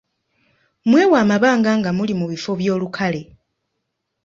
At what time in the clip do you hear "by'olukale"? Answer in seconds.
2.59-3.21